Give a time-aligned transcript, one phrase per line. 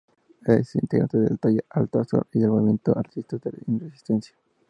[0.47, 4.35] Ex integrante del "Taller Altazor" y del movimiento "Artistas en Resistencia".